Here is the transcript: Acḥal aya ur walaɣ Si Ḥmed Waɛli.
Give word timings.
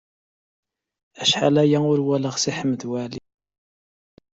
Acḥal 1.21 1.55
aya 1.63 1.79
ur 1.91 1.99
walaɣ 2.07 2.35
Si 2.39 2.51
Ḥmed 2.57 2.81
Waɛli. 2.89 3.19